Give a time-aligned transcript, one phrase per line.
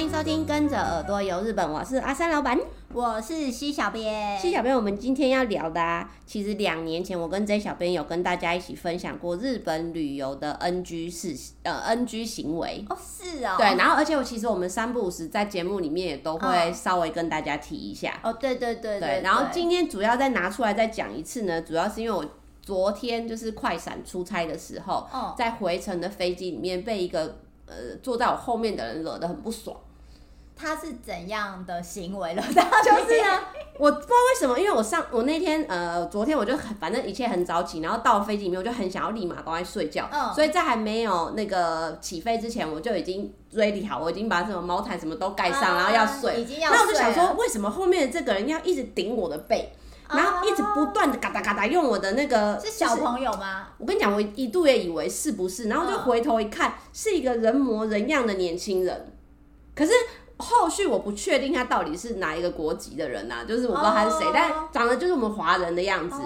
[0.00, 2.58] 欢迎收听《跟着耳朵游日本》，我是阿三老板，
[2.94, 4.38] 我是西小编。
[4.38, 12.82] 西小编，我们今天要聊的啊，其实两年前我跟 J 小编有跟大家一起分享过日本旅游的 NG 事，呃，NG 行为。
[12.88, 13.56] 哦，是哦。
[13.58, 18.18] 对，然后而且我其实我们三不五时在节目里面也都会稍微跟大家提一下。
[18.22, 22.24] 哦，对对对对，然后今天主要再拿出来再讲一次呢，主要是因为我
[22.62, 27.36] 昨天就是快闪出差的时候，哦，在回程的飞机里面被一个。
[27.72, 29.76] 呃，坐在我后面的人惹得很不爽。
[30.60, 32.42] 他是怎样的行为了？
[32.44, 33.40] 就是呢，
[33.78, 40.08] 我不知道为什么，因为我上我那天呃，昨天我就很反正一切很早起，然后到了飞机里面，我就很想要立马赶快睡觉。
[40.12, 40.34] 嗯。
[40.34, 46.42] 所以在还没有那个起飞之前，我就已经 ready 好，我已经把什么毛毯什么都盖上，然后要睡。
[46.42, 46.78] 已经要睡。
[46.78, 49.72] 那我就想说，为什么后面这个人要一直顶我的背？
[50.12, 53.68] 然后一直不断的嘎哒嘎哒用我的那个，是小朋友吗？
[53.78, 59.12] 我跟你讲，我一度也以为是不是，然后就回头一看，是一个人模人样的年轻人。
[59.72, 59.92] 可是
[60.40, 66.16] 后续我不确定他到底是哪一个国籍的人啊，就是我不知道他是谁，但长得就是我们华人的样子。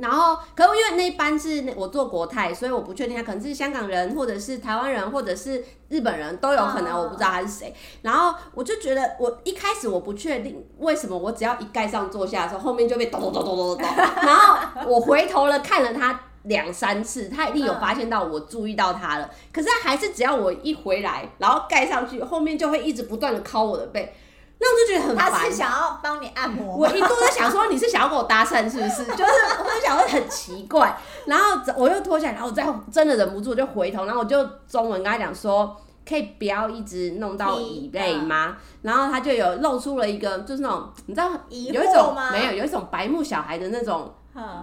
[0.00, 7.74] 然后，可是因为那一班是我做国泰，所以我不确定他可能是香港人，或者是台湾人，或者是日本人都有可能，我不知道他是谁。
[8.02, 13.86] 然后我就觉得，我一开始我不确定为什么，我只要一盖上坐下的时候，后面就被咚咚咚咚咚咚。
[14.22, 14.56] 然后
[14.86, 19.30] 我回头了看了他两三次，他一定有发现到我注意到他了。
[19.52, 24.14] 可是他还是只要我一回来，然后盖上去，后面就会一直不断的敲我的背。
[24.60, 25.30] 那我就觉得很烦。
[25.30, 26.76] 他是想要帮你按摩。
[26.76, 29.04] 我一度在想说，你是想要跟我搭讪是不是？
[29.14, 35.76] 就是我就想说很奇怪，然后我又脱下来，然后我再真的忍不住就回头，然后我就中文跟他讲说，
[36.08, 38.56] 可以不要一直弄到椅背吗？
[38.82, 44.12] 然后他就有露出了一个就是那种你知道有一种没有有一种白目小孩的那种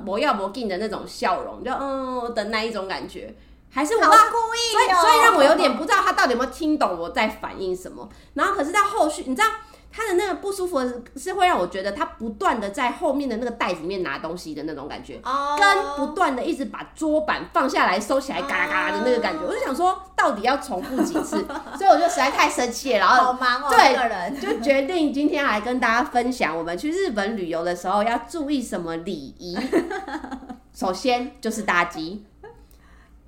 [0.04, 3.34] 魔要魔镜的那种笑容，就嗯的那一种感觉，
[3.72, 8.08] 还是我故意，所以所以让我有点不知道他到底有没有听懂我在反应什么。
[8.34, 9.48] 然后可是到后续你知道。
[9.96, 10.80] 他的那个不舒服
[11.16, 15.58] 是会让我觉得他不断的在后面的那个袋子里面拿东西的那种感觉，oh.
[15.58, 21.38] 跟不断的一直把桌板放下来收起来嘎啦嘎啦的那个感觉，我就想说到底要重复几次，
[21.80, 29.58] 所以我就实在太生气了，然后好忙哦，对，就决定今天来跟大家分享我们去日本旅游的时候要注意什么礼仪。
[30.76, 32.26] 首先就是搭机。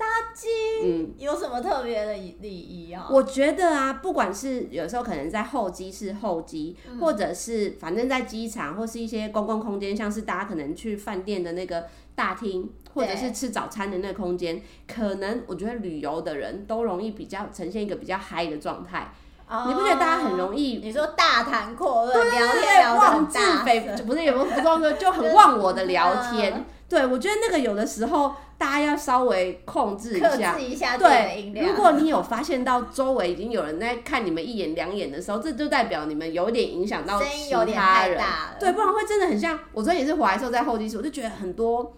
[0.07, 0.47] 搭机，
[0.83, 3.07] 嗯，有什么特别的礼仪啊？
[3.11, 11.85] 我觉得啊，不管是有时候可能在候机室候机，嗯，或者是反正在机场或是一些公共空间，像是大家可能去饭店的那个
[12.15, 19.11] 大厅，或者是吃早餐的那个空间，可能我觉得旅游的人都容易比较呈现一个比较嗨的状态。
[19.49, 20.77] 哦，你不觉得大家很容易？
[20.77, 26.65] 你说大谈阔论，对，聊天妄自菲薄，不是有没有服装说就很 忘我的聊天。
[26.89, 38.19] 对，我觉得那个有的时候大家要稍微控制一下，克制一下对，如果你有发现到周围已经有人在看你们一眼两眼的时候，这就代表你们有点影响到其他人。
[38.59, 39.59] 对，不然会真的很像。
[39.73, 41.95] 我昨天也是回来的时候在候机室，我就觉得很多，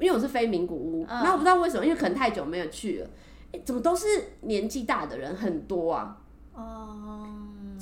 [0.00, 3.06] 因为我是非名古屋，然后我不知道为什么，因为可能太久没有去了，
[3.52, 4.06] 欸，怎么都是
[4.40, 6.16] 年纪大的人很多啊？
[6.54, 7.03] 哦。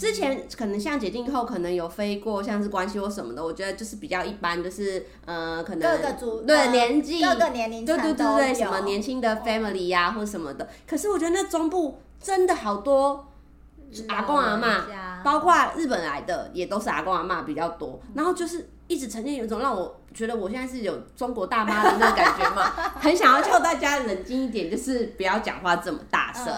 [0.02, 10.68] 之前可能像解禁后，可能有飞过像是关系或什么的，我觉得就是比较一般，就是呃，可能各个族对年纪各个年龄对对对对，什么年轻的 family 呀、啊、或什么的。
[10.88, 13.28] 可是我觉得那中部真的好多
[14.08, 18.00] 阿公阿妈，包括日本来的也都是阿公阿妈比较多。
[18.14, 22.64] 然后就是一直呈现有一种让我觉得我现在是有中国大妈的那个感觉嘛，
[22.98, 26.52] 很想要叫大家冷静一点，就是不要讲话这么大声。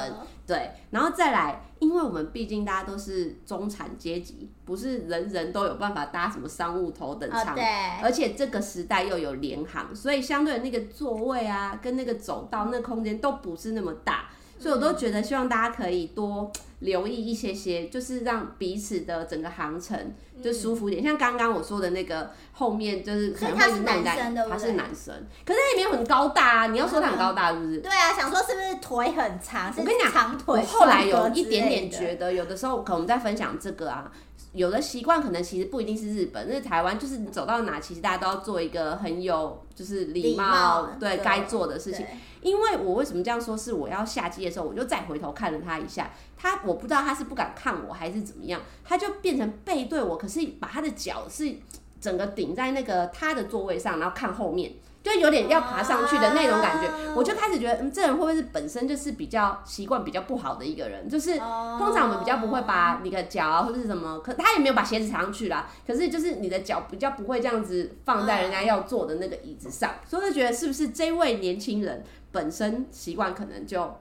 [0.47, 7.63] 对，然后再来，因为我们毕竟大家都是中产阶级，不是人人都有办法搭什么商务头等舱，对，
[8.03, 14.31] 而且这个时代又有联航，所以相对的那个座位啊，跟那个走道那空间都不是那么大。
[14.65, 21.05] 所以我都觉得，希望大家可以多留意一些些，就是让彼此的整个航程就舒服一点。
[21.05, 25.15] 像刚刚我说的那个后面，就是可能会是男生，他是男生，
[25.45, 26.67] 可是他也没有很高大啊。
[26.69, 27.81] 你要说他很高大，是不是？
[27.81, 29.71] 对啊，想说是不是腿很长？
[29.77, 30.59] 我跟你讲，长腿。
[30.59, 34.11] 我后来有一点点觉得，有的时候可能我们在分享这个啊，
[34.55, 42.07] 有的习惯可能其实不一定是日本，那台湾就是你走到哪，其实大家都要做一个很有就是礼貌，对该做的事情。
[42.41, 43.57] 因为我为什么这样说？
[43.57, 46.13] 是我要下机的时候，我就再回头看了他一下。
[46.37, 51.53] 他我不知道他是不敢看我还是怎么样，他就变成背对我，可是把他的脚是
[52.01, 54.73] 整个顶在那个他的座位上，然后看后面，
[55.05, 56.91] 就有点要爬上去的那种感觉。
[57.15, 61.07] 我就开始觉得，嗯，这人会不会是本身就是比较习惯比较不好的一个人？
[61.09, 65.69] 就是通常我们比较不会把你的脚啊或者是什么，可他也没有把鞋子踩上去啦。
[65.87, 72.03] 可是就是你的脚比较不会这样子放在人家要坐的那个椅子上，所以就觉得是不是这位年轻人？
[72.33, 73.95] 本身习惯可能就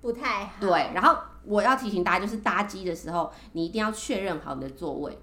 [0.00, 0.52] 不太好。
[0.60, 5.18] 对，然后我要提醒大家，就是搭机的时候，你一定要确认好你的座位，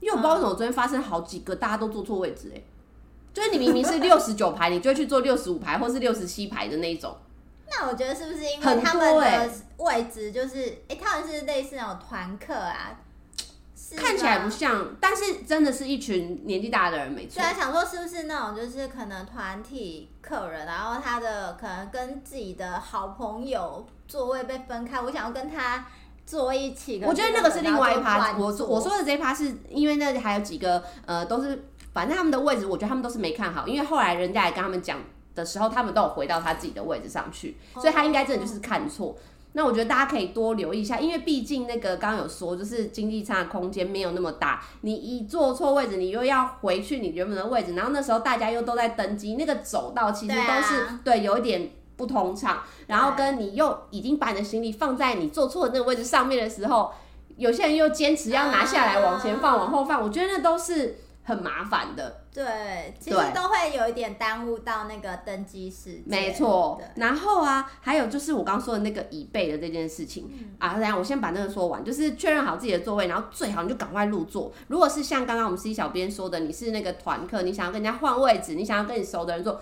[0.00, 2.60] 因为我不知道为什么我昨天发生好几个大家都坐错位置，哎，
[3.36, 7.14] 就是你明明是六十九排，你就会去做六十五排或是六十七排的那一种。
[7.68, 12.98] 那我觉得是不是因为他们的位置就是，哎、欸，他们是类似那种团客啊？
[13.94, 17.34] 看起来不像，但是真的是一群年纪大的人，没错。
[17.34, 25.86] 对啊，想说是不是那种就是可能团体客人，然后他的可能跟自己的好朋友座位被分开，我想要跟他
[26.24, 27.02] 坐一起。
[27.04, 34.98] 我觉得那个是另外一趴，我我说的这一趴是因为那里还有几个呃，都是反正他们的位置，我觉得他们都是没看好，因为后来人家也跟他们讲
[35.34, 39.16] 的时候，他们都有回到他自己的位置上去，所以他应该真的就是看错。
[39.54, 52.58] 那我觉得大家可以多留意一下，因为毕竟那个刚刚有说，就是经济舱的空间没有那么大，你一坐错位置，你又要回去你原本的位置，然后那时候大家又都在登机，那个走道其实都是对有一点不通畅，
[52.88, 56.92] 然后跟你又已经把你的行李放在你坐错的那个位置上面的时候，
[57.38, 60.98] 有些人又坚持要拿下来往前放、往后放，我觉得那都是。
[61.26, 66.04] 很麻烦的，对，其实都会有一点耽误到那个登机时间。
[66.06, 74.52] 没错，然后啊，还有就是我刚刚说的那个椅背的这件事情、嗯、啊，等下我先把那个说完，就是确认好自己的座位，然后最好你就赶快入座。
[74.68, 79.60] 如果是像刚刚我们 C 小编说的，你是那个团客，你想要跟人家换位置，你想要跟你熟的人坐。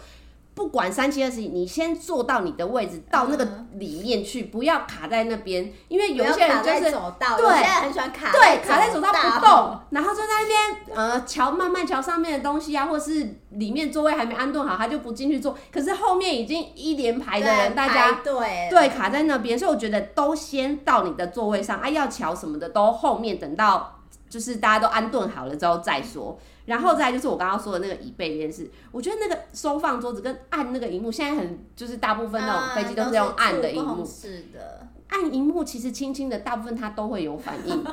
[0.55, 6.93] 不管三七二十一，你先坐到你的位置，到那个里面去，不要卡在那边，因为有些人就是
[7.37, 15.59] 对，很喜欢卡，对，卡在走道不动，然后就在那边呃瞧慢慢瞧上面的东西啊，或是里面座位还没安顿好，他就不进去坐。
[15.73, 23.99] 可是后面已经一连排的人，大家对对卡在那边，所以我觉得都先到你的座位上啊，要瞧什么的都后面等到
[24.29, 26.39] 就是大家都安顿好了之后再说。
[26.67, 37.85] 然后再就是我刚刚说的那个椅背这件事，我觉得那个收放桌子跟按那个荧幕，现在很就是大部分那种飞机都是用按的荧幕，是的，按荧幕其实轻轻的，大部分它都会有反应，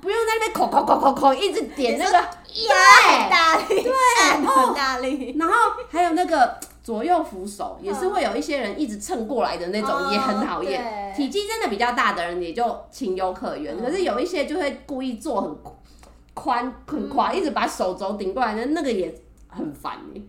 [0.00, 2.12] 不用在那边口口口口口一直点那个，
[2.46, 3.92] 对，大力，对，
[4.46, 5.54] 很大力，然后
[5.90, 11.12] 还有那个左右扶手，也是会有一些人一直蹭过来的那种，也很讨厌。
[11.16, 15.56] 体积真的比较大的人也就情有可原，可是有一些就会故意坐很。
[16.34, 19.14] 宽很宽，一直把手肘顶过来那，那个也
[19.48, 20.22] 很烦耶。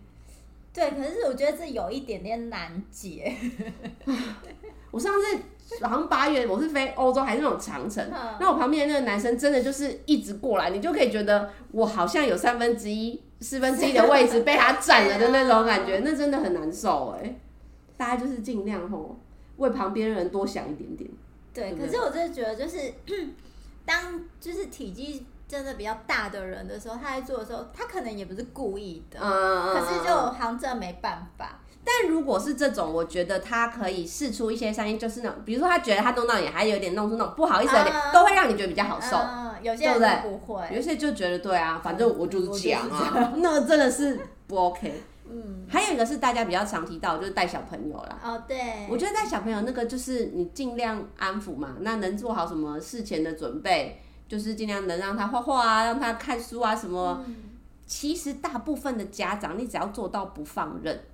[0.72, 3.34] 对，可是我觉得这有一点点难解。
[4.90, 5.38] 我上次
[5.80, 8.04] 好像八月，我是飞欧洲还是那种长城，
[8.40, 17.36] 那我旁边那个男生真的就是一直过来，你就可以觉得我好像有三分之一、四分之一的位置被他占了的那种感觉， 那真的很难受哎。
[17.96, 19.16] 大家就是尽量吼
[19.56, 21.08] 为旁边人多想一点点。
[21.54, 22.92] 对，可是我真的觉得就是
[23.86, 25.24] 当就是体积。
[25.54, 31.60] 真的比较大的人的时候，他在做的时候，他可能也不是故意的，嗯、可是就好像真的没办法。
[31.84, 39.16] 但如果是这种，我觉得他可以试出一些声音，就是那种，比如说他觉得他弄到你，还有点弄出那种不好意思的脸，嗯、都会让你觉得比较好受。
[39.16, 44.18] 嗯、有些人不会，有些就觉得对啊，反正我就是讲啊，那真的是
[44.48, 45.02] 不 OK。
[45.26, 48.18] 嗯，还有一个是大家比较常提到，就是带小朋友啦。
[48.24, 54.00] 哦，对，我觉得带小朋友那个就是你尽量安抚嘛，那能做好什么事前的准备。
[54.34, 57.22] 就是尽量能让他画画啊，让他看书啊什么。
[57.24, 57.36] 嗯、
[57.86, 61.04] 其实大部分的家长，你只要做到不放任，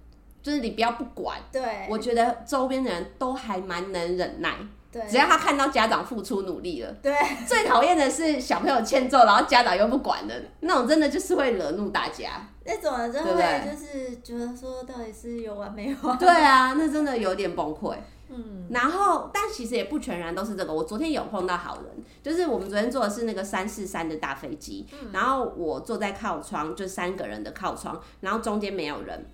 [0.42, 1.36] 就是你不要不管。
[1.52, 4.56] 对，我觉得周边的人都还蛮能忍耐。
[4.90, 6.90] 对，只要他看到家长付出努力了。
[7.02, 7.14] 对，
[7.46, 12.48] 最讨厌的是小朋友欠揍，然后家长又不管的那种，真的就是会惹怒大家。
[12.64, 16.16] 那种人真的会就是觉得说，到底是有完没完？
[16.16, 17.94] 对啊，那真的有点崩溃。
[18.30, 20.72] 嗯，然后，但其实也不全然都是这个。
[20.72, 29.26] 我昨天有碰到好人，就是我们昨天坐的是那个三四三的大飞机，嗯、然后我坐在靠窗，就三个人的靠窗，然后中间没有人，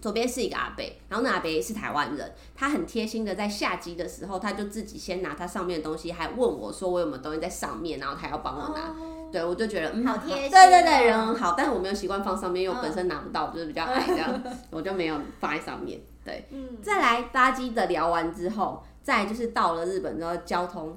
[0.00, 8.88] 左边是一个阿伯，然后那阿伯是台湾人，他很贴心的在下机的时候，他就自己先拿他上面的东西，还问我说我有没有东西在上面，然后他要帮我拿。
[8.88, 15.98] 哦、对，我就觉得嗯，好贴心、哦，对对对，人很好，但是我没有习惯放上面，因为我本身拿不到，就是比较矮这样， 我就没有放在上面。
[16.28, 18.82] 对，嗯、再来搭机的聊完之后。
[19.00, 20.94] 再就是到了日本之后，交通，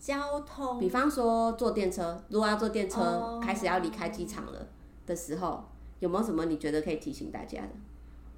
[0.00, 4.66] 交通，比方说坐电车，如果要坐电车，哦、开始要离开机场了
[5.06, 5.62] 的时候，
[6.00, 7.68] 有没有什么你觉得可以提醒大家的？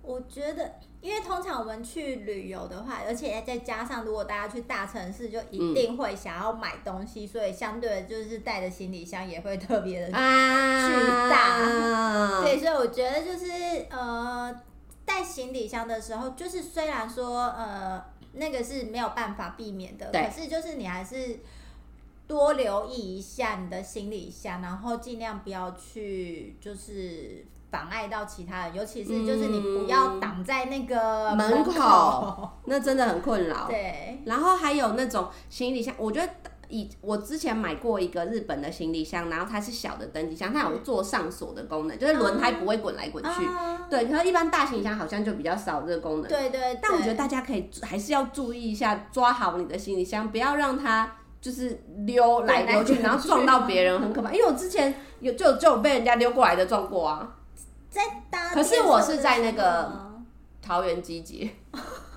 [0.02, 11.60] 我觉得，因为通常我们去旅游的话，而且再加上如果大家去大城市，就一定会想要买东西，嗯、所以相对的就是带的行李箱也会特别的巨大。
[11.62, 13.46] 啊、对，所以我觉得就是
[13.90, 14.54] 呃，
[15.11, 18.02] 带行李箱的时候，就是虽然说呃。
[18.33, 21.40] 那个是没有办法避免的，可是就是你还是
[22.29, 33.67] 多留意一下你的行李箱，然后尽量不要去就是妨碍到其他人，尤其是就是你不要挡在那个门口，门口那真的很困扰。
[33.69, 36.33] 对，然后还有那种行李箱，我觉得。
[36.71, 43.45] 以我之前买过一个日本的行李箱，然后它是小的登机箱，它有做上锁的功能，就是轮胎不会滚来滚去。
[43.45, 46.29] 啊、对，可是一般大行李箱好像就比较少这个功能。
[46.29, 46.79] 对对，对。
[46.81, 54.33] 但我觉得大家可以还是要注意一下，抓好你的行李箱，不要让它就是溜来溜去，然后撞到别人，很可怕。
[54.33, 57.37] 因为我之前有就就有被人家溜过来的撞过啊。
[57.91, 58.50] 在搭。
[58.55, 59.91] 可是我是在那个
[60.62, 61.50] 桃园机捷。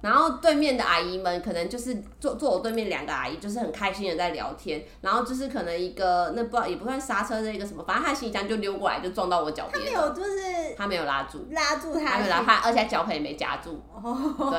[0.00, 4.84] 然后对面的阿姨们可能就是坐坐我对面两个阿姨，就是很开心的在聊天。
[5.00, 9.84] 然后就是可能一个那不知道也不算刹车的一个什么，反正他行李箱就溜过来就撞到我脚边。
[9.84, 13.82] 他没有，就是他没有拉住，拉住他，他没有拉他，而且脚盆也没夹住。
[14.50, 14.58] 对，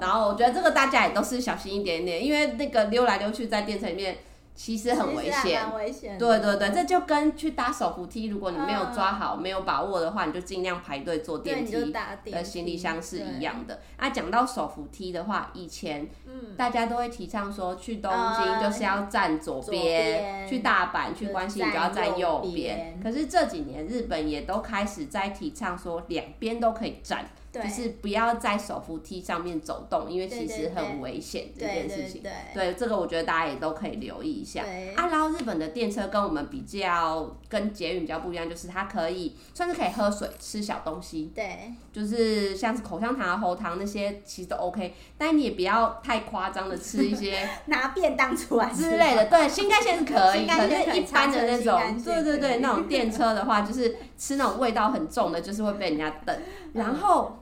[0.00, 4.18] 然后我觉得这个大家也都是小心一点点，因为那个溜来溜去在电车里面。
[4.58, 6.18] 其实很危险，危险。
[6.18, 11.94] 对对对，这就跟去搭手扶梯，如果你没有抓好、嗯、没有把握的话，你就尽量排队坐电梯
[12.32, 13.78] 的行李箱是一样的。
[13.96, 16.08] 啊，讲到手扶梯的话，以前
[16.56, 22.98] 大家都会提倡说，去东京就是要站左边、嗯，去大阪、去关西你就要站右边。
[23.00, 27.24] 可是这几年日本也都开始在提倡说，两边都可以站。
[27.62, 32.22] 就是不要在手扶梯上面走动，因为其实很危险这件事情。
[32.54, 34.62] 对，这个我觉得大家也都可以留意一下。
[34.96, 41.32] 啊，然后日本的电车跟我们比较，跟捷运比较不一样，就是它可以算是可以喝水、吃小东西。
[41.34, 44.94] 对，就是像是口香糖啊、喉糖那些，其实都 OK。
[45.16, 49.26] 但你也不要太夸张的吃一些 拿便当出来之类的。
[49.30, 56.36] 对，新干线是可以，可是一般的那种，对对对，那种 电车的话，就是吃那种味道很重的，就是会被人家瞪。
[56.74, 57.36] 然后。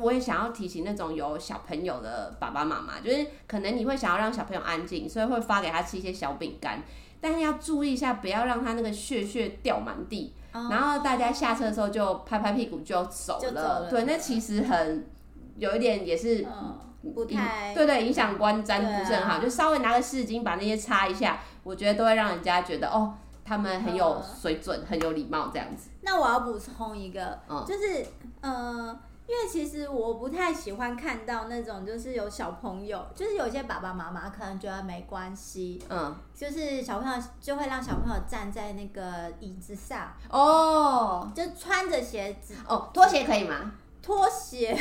[0.00, 6.82] 我也想要提醒那种有小朋友的爸爸妈妈，就是可能你会想要让小朋友安静，所以会发给他吃一些小饼干，
[7.20, 10.34] 但是要注意一下，不要让他那个屑屑掉满地。
[10.54, 10.70] Oh.
[10.70, 13.40] 然后大家下车的时候就拍拍屁股就走了。
[13.40, 15.06] 走了对，那其实很
[15.56, 16.46] 有一点也是
[17.14, 25.88] 不太对对，影响观瞻不是很好，啊，就稍微拿个湿巾把那些擦一下，我觉得都会让人家觉得哦，他们很有水准，很有礼貌这样子。
[26.02, 28.04] 那我要补充一个，嗯、就是
[28.42, 28.98] 呃。
[29.26, 43.72] 因为其实我不太喜欢看到那种，就是有小朋友，就是有些爸爸妈妈可能觉得没关系，嗯，就是小朋友就会让小朋友站在那个椅子上，哦，就穿着鞋子，哦，拖鞋可以吗？
[44.02, 44.76] 拖鞋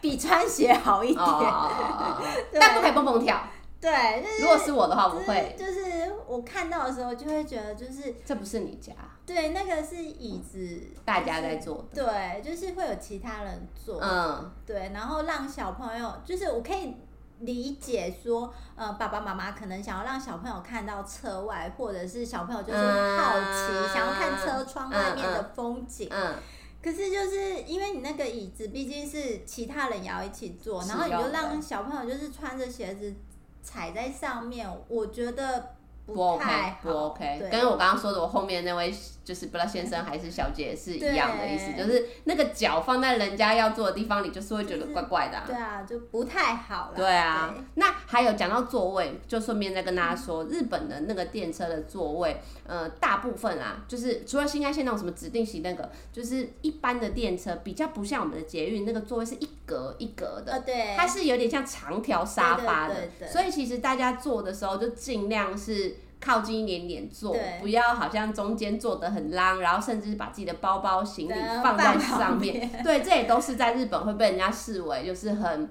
[0.00, 2.20] 比穿鞋好一点，哦、
[2.52, 3.40] 但不可以蹦蹦跳。
[3.80, 5.56] 对，就是如果是我的话，我会。
[5.58, 8.92] 就是我看到的时候，就会觉得就是这不是你家。
[9.32, 11.86] 对，那个是椅子，大家在坐。
[11.94, 14.00] 对，就是会有其他人坐。
[14.00, 16.96] 嗯，对，然后让小朋友，就是我可以
[17.38, 22.78] 理解说，呃，爸爸妈妈可能想要让小朋友看到车外，或者是小朋友就是
[23.18, 26.08] 好奇，嗯、想要看车窗外面的风景。
[26.10, 26.32] 嗯。
[26.32, 26.34] 嗯
[26.82, 33.14] 可是就是因为你那个椅子毕竟是其他人也要一起坐，然后你就让小朋友就是穿着鞋子。
[33.62, 35.74] 踩在上面，我觉得
[36.06, 36.46] 不，OK，
[36.82, 37.48] 不 OK。
[37.50, 38.92] 跟我刚刚说的，我后面那位。
[39.22, 45.54] 就是不知道先生还是小姐是一样的意思，就是那个脚放在人家要坐的地方，你就是会觉得怪怪的、啊就是。
[45.54, 46.96] 对啊，就不太好了。
[46.96, 62.96] 对啊，对那还有讲到座位，就顺便再跟大家说，日本的那个电车的座位，呃，大部分啊，就是除了新干线那种什么指定席那个，就是一般的电车比较不像我们的捷运那个座位是一格一格的，对，它是有点像长条沙发的，
[63.30, 65.98] 所以其实大家坐的时候就尽量是。
[66.20, 72.70] 靠近一点点坐，不要好像中间坐得很浪，然后甚至把自己的包包行李放在上面。
[72.84, 75.68] 对，这也都是在日本会被人家视为就是很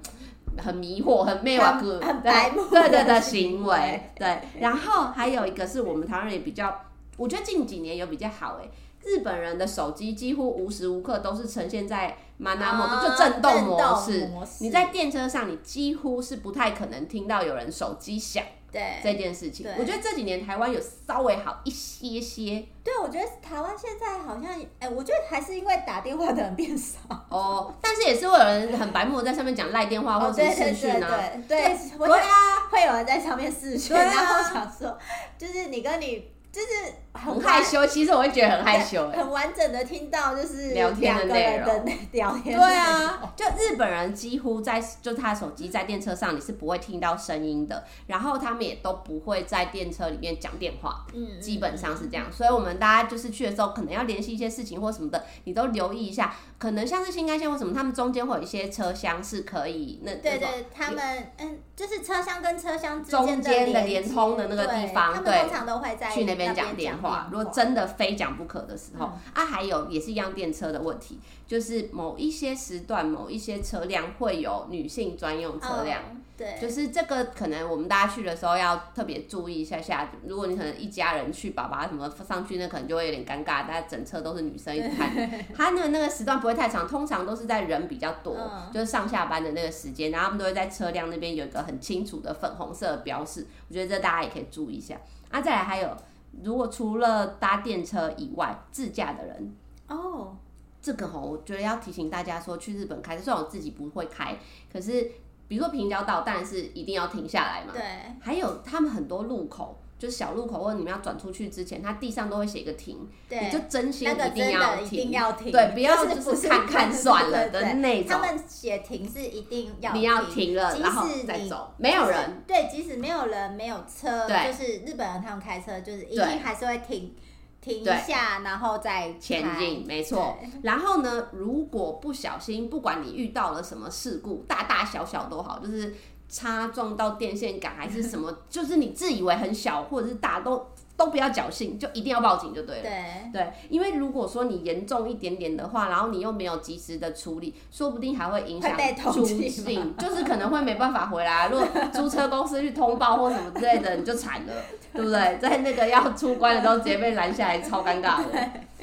[0.57, 4.11] 很迷惑、很迷惑、很 很白目对对的行为。
[4.15, 6.81] 对，然后还有一个是我们台湾人也比较，
[7.17, 8.69] 我觉得近几年有比较好诶。
[9.05, 14.29] 日本人的手机几乎无时无刻都是呈现在 mana mode 就震动模式。
[14.59, 18.43] 你在电车上，你几乎是不太可能听到有人手机响。
[18.71, 22.65] 对这件事情，我觉得这几年台湾有稍微好一些些。
[22.83, 26.97] 对，我觉得台湾现在好像，哎、欸，我觉得还是因为打电话的人变少。
[27.29, 31.07] 哦，但是也是会有人很白目，在上面讲赖电话或者视讯啊。
[31.09, 34.97] 对对对，对，对，对啊，会有人在上面视讯，然后想说，
[35.37, 36.31] 就是你跟你。
[36.51, 36.67] 就是
[37.13, 42.57] 很，害羞，其实我会觉得很害羞，很完整的听到就是聊天的内容， 聊天。
[42.57, 52.25] 对啊，就日本人几乎在，就是他手机在电车上你是不会听到声音的，然后他们也都不会在电车里面讲电话，嗯，基本上是这样。
[52.31, 56.35] 所以我们大家就是去的时候，可能要联系一些事情或什么的，你都留意一下。
[56.57, 67.29] 可能像是新干线或什么，他们中间会有一些车厢是可以那对对，他们嗯，就是车厢跟车厢中间的连通的那个地方，对，他们通常都会在去那边边讲电话。
[67.31, 76.01] 如果真的非讲不可的时候，嗯、啊，还有也是一样电车的问题，就是某一些时段、某一些车辆会有女性专用车辆。
[76.11, 80.09] 嗯对，就是这个，可能我们大家去的时候要特别注意一下下。
[80.25, 83.67] 如果你可能一家人去，爸爸什么上去，那可能就会有点尴尬。
[83.67, 85.13] 大家整车都是女生一直看，
[85.53, 93.45] 他那个那个时段不会太长，通常都是在人比较多，嗯、就是上下班的那个时间，然后他们都会在车辆那边有一个很清楚的粉红色的标示。
[93.67, 94.95] 我觉得这大家也可以注意一下。
[95.29, 95.93] 啊，再来还有，
[96.41, 99.53] 如果除了搭电车以外，自驾的人
[99.89, 100.37] 哦，
[100.81, 104.37] 这个吼，我觉得要提醒大家说，去日本开车，虽然我自己不会开，
[104.71, 105.11] 可是。
[105.49, 107.73] 比如说平交道，当然是一定要停下来嘛。
[107.73, 107.81] 对。
[108.21, 113.09] 还有他们很多路口，就是小路口，或者你们要转出去之前，它地上都会写一个停。
[113.27, 113.45] 对。
[113.45, 114.85] 你就真心一定要停。
[114.85, 115.51] 一定要停。
[115.51, 118.09] 对，不要就是看看算了的那种。
[118.11, 119.91] 他们写停是一定要。
[119.91, 121.73] 你要停了，然后再走。
[121.77, 122.43] 没有人。
[122.45, 127.15] 对，即使没有人，没有车，就是日本人他们开车，就是一定还是会停。
[127.61, 130.37] 停一下，然后再前进，没错。
[130.63, 135.95] 然后呢，如果不小心，不管你遇到了什么事故，大大小小都好，就是
[136.27, 140.67] 擦撞到电线杆还是什么， 就是你自以为很小或者是大都。
[140.99, 142.81] 都不要侥幸，就一定要报警就对了。
[142.81, 148.77] 对对，因为如果说你严重一点点的话，然后你又没有及时的处理，说不定还会影响
[149.13, 151.47] 租赁，就是可能会没办法回来。
[151.47, 154.53] 如果租车公司去通报或什么之类的，你就惨了，
[154.93, 155.37] 对不对？
[155.39, 158.31] 在那个要出关的时候直接被拦下来，超尴尬的。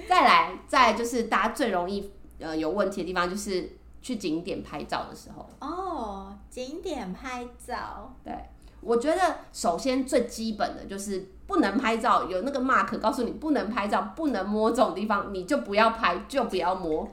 [0.09, 5.49] 再来，再来就是大家最容易呃有问题的地方，就是去景点拍照的时候。
[5.61, 8.33] 哦，景点拍照，对。
[8.83, 17.09] 我觉得首先最基本的就是不能拍照，有那个 mark 告诉你不能拍照，不能摸这种地方，你就不要拍，就不要摸。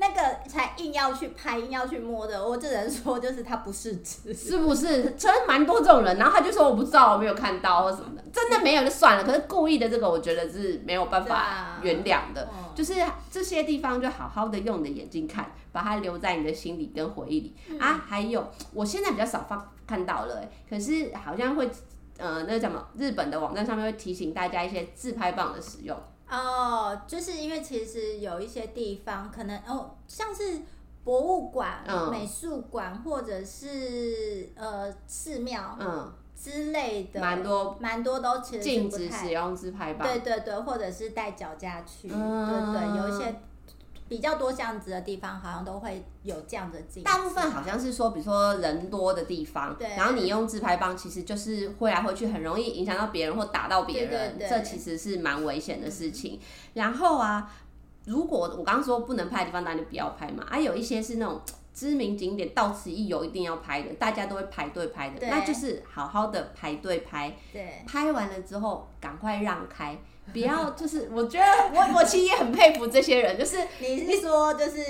[0.00, 5.10] 那个才硬要去拍，硬要去摸的，我只能说就是他不是直，是不是？
[5.12, 9.24] 真蛮多这种人，然后他就说我不知道，我没有看到或什么的，真的没有就算了。
[9.24, 12.42] 可是故意的这个，我觉得是没有办法原谅的。
[12.44, 12.94] 啊、就是
[13.30, 18.00] 这些地方就好好的用你的眼睛看，把它留在你的心里跟回忆里、嗯、啊。
[18.06, 21.68] 还有，我现在比较少放看到了，可是好像会
[22.18, 25.96] 呃，那个什么日本的网站上面会提醒大家一些自拍棒的使用。
[26.30, 30.60] 哦，就是因为其实有一些地方可能哦，像是
[31.04, 43.40] 博物馆、嗯、美术馆或者是呃寺庙嗯之类的，蛮多蛮多都其实禁止使用自拍棒，对对对，或者是带脚架去，嗯、对对，有一些。
[44.08, 47.04] 比较多这样子的地方，好像都会有这样的经历。
[47.04, 56.40] 大部分好像是说，比如说人多的地方，对，然后你用自拍棒，其实就是挥来挥去，很容易影响到别人或打到别人，对对对，这其实是蛮危险的事情。
[56.72, 57.52] 然后啊，
[58.06, 60.44] 如果我刚刚说不能拍的地方，那就不要拍嘛。
[60.48, 61.40] 啊，有一些是那种
[61.74, 67.36] 知名景点，到此一游一定要拍的，大家都会排队拍的，那就是好好的排队拍。
[67.52, 69.98] 对，拍完了之后赶快让开。
[70.32, 74.80] 不要，就是我觉得我我其实也很佩服这些人，就是 你是说就是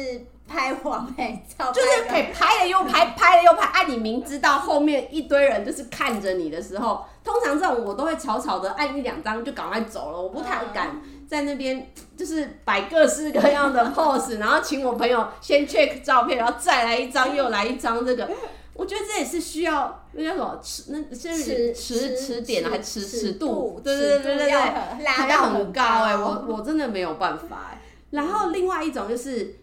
[0.46, 3.66] 拍完美照，就是可以拍了又拍，拍了又拍。
[3.72, 18.28] 哎，你明知道后面一堆人就是看着你的时候，通常这种我都会草草的按一两张就赶快走了，我不太敢在那边就是摆各式各样的 pose， 然后请我朋友先 check 照片，然后再来一张又来一张这个。
[18.78, 23.80] 我觉得这也是需要那叫什么尺，那是尺尺点还是尺尺度？
[23.82, 27.82] 对对对对对，拉到很高哎，我我真的没有办法哎。
[28.10, 29.56] 然后另外一种就是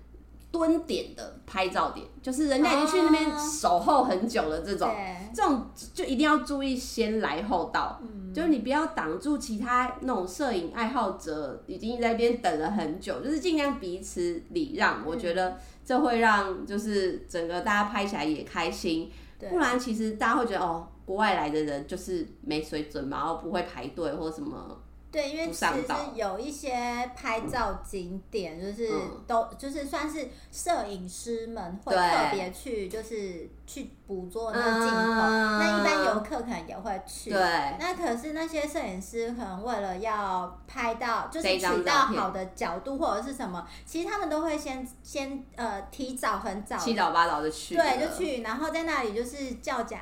[0.51, 4.91] 蹲点的拍照点，就是人家已经去那边守候很久了，这种
[5.35, 8.01] 这种就一定要注意先来后到，
[8.33, 15.57] 就是你不要挡住其他那种摄影爱好者已经在那边等了很久，就是尽量彼此礼让，我觉得。
[15.87, 24.81] 这会让就是整个大家拍起来也开心，不然其实大家会觉得哦，国外来的人就是没水准嘛，然后不会排队或什么。
[25.15, 28.91] 对，因为其实有一些拍照景点，就是
[29.25, 35.21] 都、嗯、就是算是摄影师们会特别去，就是去捕捉那个镜头。
[35.21, 37.29] 嗯、那一般游客可能也会去。
[37.29, 37.39] 对。
[37.79, 47.77] 那可是那些摄影师可能为了要拍到，就是取到好的角度或者是什么，其实他们都会先先呃提早很早，七早八早的去。
[47.77, 50.01] 对，就去，然后在那里就是叫假。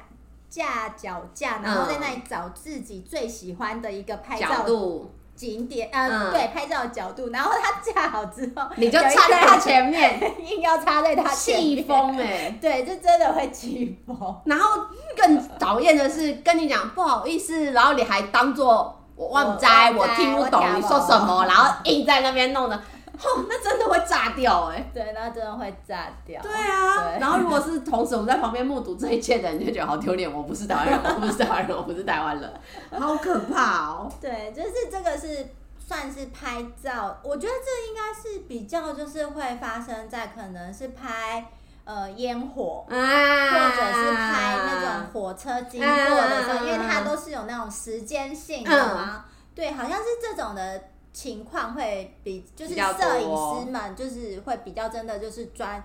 [0.53, 7.29] 架脚架，然后在那里找自己最喜欢的一个拍照度景点，呃，嗯、对，拍照的角度。
[7.29, 12.55] 然后他架好之后， 你就插在他前面， 硬要插在他前面，气疯哎！
[12.61, 14.15] 对，就真的会气疯。
[14.45, 14.81] 然后
[15.17, 22.79] 更讨厌的是跟你讲不好意思，然后你还当做我忘灾，我听不懂你说什么，然后硬在那边弄的。
[23.23, 24.91] 哦，那真的会炸掉哎、欸。
[24.93, 26.41] 对，那真的会炸掉。
[26.41, 27.09] 对啊。
[27.09, 30.31] 对然后如果是同时我们在旁边目睹这一切的人，就觉得好丢脸。
[30.31, 32.53] 我不是台湾人，我不是台湾人，我不是台湾人，
[32.99, 34.11] 好可怕哦。
[34.19, 35.47] 对，就是这个是
[35.79, 41.45] 算是拍照，我觉得这应该是比较就是会发生在可能是拍。
[41.85, 49.21] 呃，烟火，啊，或者是拍那种火车经过的时候，啊，因为它都是有那种时间性的嘛，嗯，
[49.53, 50.81] 对，好像是这种的
[51.13, 55.81] 情况会比，就是摄影师们就是会比较真的就是专。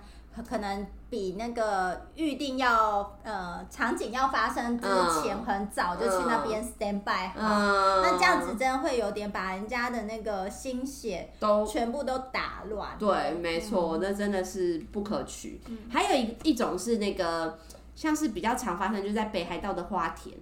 [0.48, 4.86] 可能比那个预定要呃场景要发生之
[5.20, 12.96] 前很早就去那边 stand by 好，嗯，那这样子真的会有点把人家的那个心血都全部都打乱。
[13.00, 15.60] 对，没错，嗯，那真的是不可取。
[15.66, 17.58] 嗯，还有一一种是那个
[17.96, 20.36] 像是比较常发生，就是在北海道的花田。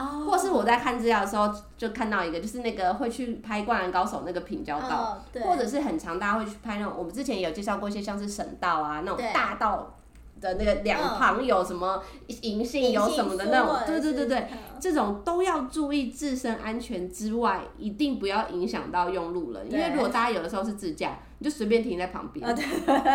[0.00, 6.94] Oh, 或是我在看资料的时候，就看到一个，就是那个会去拍《灌篮高手》那个平交道，oh, 或者是很常大家会去拍那种。
[6.96, 9.96] 我们之前也有介绍过一些，像是省道啊那种大道
[10.40, 12.00] 的那个两旁有什么
[12.42, 14.46] 银杏有什么的那种，对对对对，
[14.78, 19.66] 这种都要注意自身安全之外，一定不要影响到用路人。
[19.68, 22.46] 因为如果大家有的时候是自驾，你就随便停在旁边，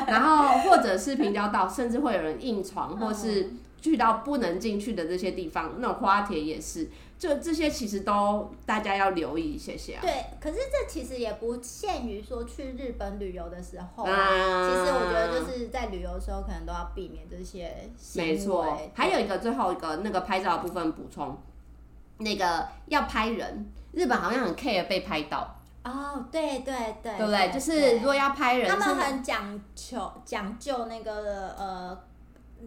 [0.05, 3.49] 然后或者是平交道，甚至会有人硬闯，或是。
[3.83, 9.99] 去到不能进去的这些地方，那种花田也是，就这些其实都大家要留意一些些啊。
[10.01, 14.13] 对，可是这其实也不限于说去日本旅游的时候啊。
[14.13, 17.89] 啊其实我觉得就是在旅游的时候，可能都要避免这些。
[18.15, 21.37] 没错，还有一个最后一个那个拍照的部分补充，
[22.19, 25.59] 那个要拍人，日本好像很 care 被拍到。
[25.83, 27.51] 哦，对对对，对不对？
[27.51, 32.01] 就是如果要拍人，他们很讲求讲究那个呃。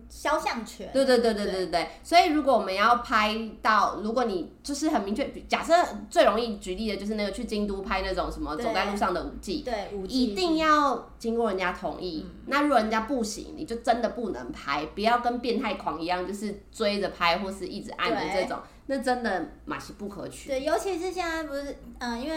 [0.09, 5.75] 肖像权，对对对对对对，所以如果我们要拍到，如果你就是很明确，假设
[6.11, 12.27] 最容易举例的就是那个去京都拍那种什么走在路上的舞伎，对，舞伎一定要经过人家同意。
[12.47, 20.49] 那如果人家不行，你就真的不能拍，不要跟变态狂一样，就是追着拍或是一直按的这种，那真的马是不可取。
[20.49, 22.37] 对，尤其是现在不是，嗯，因为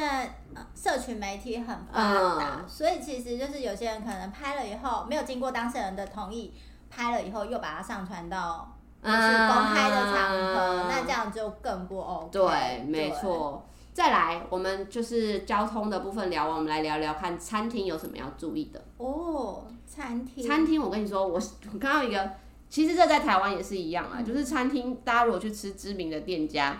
[0.73, 6.53] 社群媒体很发达，所以其实就是有些人可能拍了以后没有经过当事人的同意。
[6.89, 12.29] 拍了以后又把它上传到就是公开的场合，那这样就更不 OK。
[12.31, 13.65] 对，没错。
[13.93, 19.63] 再来，我们就是交通的部分聊完，我们来聊聊看餐厅有什么要注意的哦。
[19.87, 21.39] 餐厅，餐厅，我跟你说，我
[21.73, 22.31] 我看到一个，
[22.69, 26.77] 其实这在台湾也是一样啊，就是餐厅，大家如果去吃知名的店家，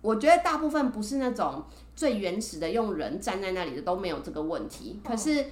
[0.00, 5.46] 我觉得大部分不是那种最原始的用人站在那里的都没有这个问题，可是。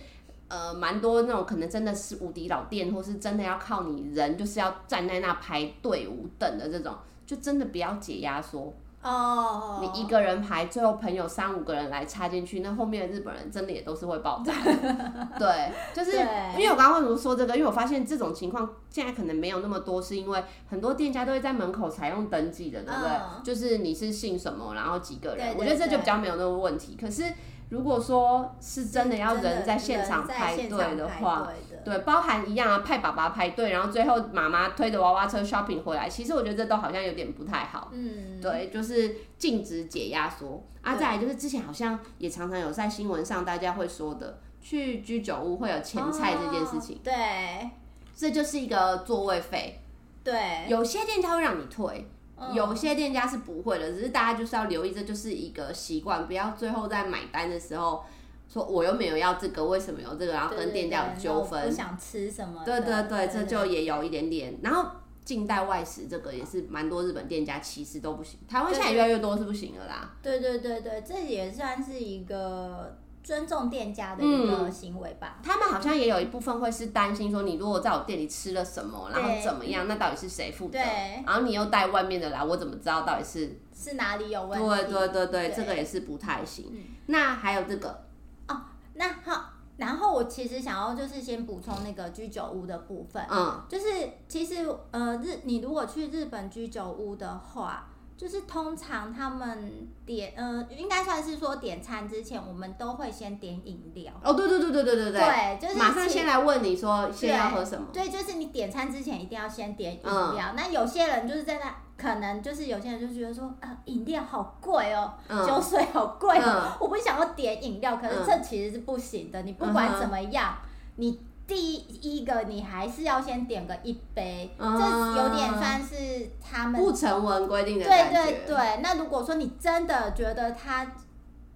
[0.49, 6.95] 呃，蛮多那种可能真的是无敌老店，或是真的要靠你人，就是要站在那排队伍等的这种，
[7.27, 9.81] 就真的不要解压缩哦。
[9.81, 14.53] 你一个人排，最后朋友三五个人来插进去，那后面的日本人真的也都是会爆炸。
[15.39, 16.13] 对，就是
[16.57, 17.57] 因为我刚刚为什么说这个？
[17.57, 23.11] 因为我发现这种情况现在可能没有那么多，是因为很多店家都会在门口采用登记的，对不对？
[23.11, 26.97] 哦、就是你是姓什么，然后几个人，我觉得这就比较没有那个问题。
[27.01, 27.25] 可是。
[27.71, 31.49] 如果说是真的要人在现场排队的话，
[31.85, 37.91] 对，包含一样啊，派爸爸排队，然后最后妈妈推着娃娃车 shopping 回来，其实我觉得这都好像有点不太好。
[37.93, 40.63] 嗯，对，就是禁止解压缩。
[40.83, 47.01] 啊，再来就是之前好像也常常有在新闻上大家会说的，去居酒屋会有前菜这件事情。
[47.03, 47.71] 对，
[48.15, 49.81] 这就是一个座位费。
[50.23, 52.09] 对，有些店家会让你退。
[52.53, 58.05] 有些店家是不会的，只是大家就是要留意，这就是一个习惯，不要最后在买单的时候
[58.49, 61.69] 说我又没有要这个，为什么有这个，然后跟店家有纠纷。
[61.69, 62.63] 不想吃什么？
[62.65, 64.59] 对对对，这就也有一点点。
[64.63, 64.91] 然后
[65.25, 70.13] 近代外食这个也是蛮多日本店家其实都不行，台湾现在越来越多是不行了啦。
[70.23, 72.99] 对对对对，这也算是一个。
[73.25, 75.39] 尊重店家的一个行为吧。
[75.39, 80.73] 嗯，他们好像也有一部分会是担心说，你如果在我店里吃了什么，然后怎么样，那到底是谁负责？
[80.73, 80.83] 对。
[81.25, 84.69] 然后你又带外面的来，我怎么知道到底是是哪里有问题？
[84.69, 86.71] 对对对对，这个也是不太行。
[86.71, 88.05] 嗯，那还有这个
[88.47, 88.61] 哦，
[88.93, 93.87] 那好，然后我其实想要就是先补充那个居酒屋的部分，嗯，就是
[94.29, 97.89] 其实呃日，你如果去日本居酒屋的话。
[98.17, 104.13] 就是通常他们点，呃，应该算是说点餐之前，我们都会先点饮料。
[104.23, 105.21] 哦，对对对对对对对。
[105.21, 107.89] 对，就是马上先来问你说，先要喝什么？
[107.93, 110.53] 对，就是你点餐之前一定要先点饮料。
[110.53, 117.97] 嗯、那有些人就是在那，可能就是有些人就觉得说，呃，饮料好贵哦，嗯、酒水好贵哦，嗯、我不想要点饮料。
[117.97, 121.21] 可是这其实是不行的，你不管怎么样，嗯、你。
[121.47, 127.85] 第一个，你还是要先点个一杯，嗯、这有点算是他们不成文规定的。
[127.85, 130.87] 对对对，那如果说你真的觉得他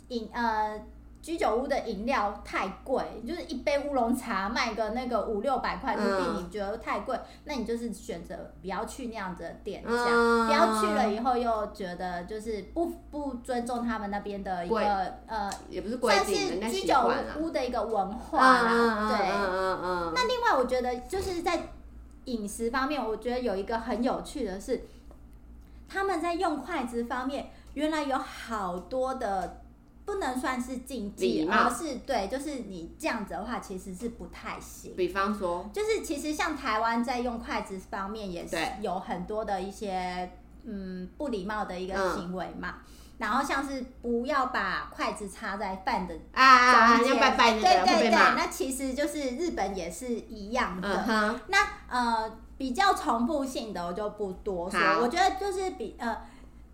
[0.09, 0.79] 饮呃
[1.29, 19.29] 居酒屋的饮料太贵，就是一杯乌龙茶卖个那个五六百块日币，你觉得太贵，那你就是选择不要去那样子的店家，嗯、不要去了以后又觉得就是不不尊重他们那边的一个呃，也不是算是居酒屋的一个文化啦，对。
[20.15, 21.61] 那另外我觉得就是在
[22.25, 24.81] 饮食方面，我觉得有一个很有趣的是，
[25.87, 29.61] 他们在用筷子方面，原来有好多的。
[30.09, 34.97] 不能算是禁忌，而是对，就是你这样子的话，其实是不太行。
[34.97, 40.33] 比方说，就是其实像台湾在用筷子方面也是有很多的一些
[40.65, 42.77] 嗯不礼貌的一个行为嘛。
[42.79, 42.85] 嗯、
[43.19, 51.05] 然后像是不要把筷子插在饭的啊，要拜拜的，对对对，那其实就是日本也是一样的。
[51.07, 51.59] 嗯、那
[51.91, 56.17] 呃比较重复性的我就不多说，我觉得就是比呃。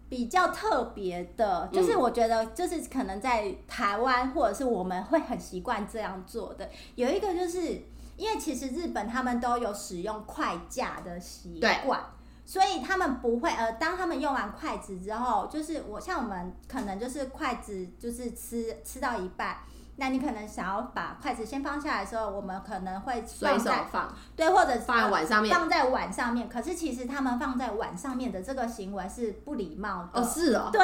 [0.08, 6.68] 比较特别的，就是我觉得，就是可能在台湾或者是我们会很习惯这样做的。
[6.94, 7.82] 有一个就是，
[8.16, 12.00] 因为其实日本他们都有使用筷架的习惯，
[12.44, 19.58] 所以他们不会呃，当他们用完筷子之后，就是我像我们可能就是筷子就是吃吃到一半。
[19.96, 26.48] 那你可能想要把筷子先放下来的时候，我们可能会随手放，对，或者放在碗上面，放在碗上面。
[26.48, 30.20] 可是其实他们放在碗上面的这个行为是不礼貌的。
[30.20, 30.68] 哦，是哦。
[30.72, 30.82] 对，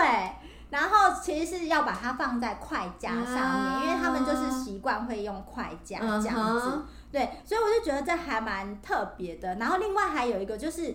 [0.70, 6.70] 然后其实是要把它放在筷架上面，啊、因为他们就是习惯会用筷架这样子。
[6.72, 9.56] 嗯、对，所以我就觉得这还蛮特别的。
[9.56, 10.94] 然后另外还有一个就是，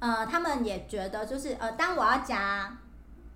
[0.00, 2.78] 呃，他们也觉得就是呃，当我要夹。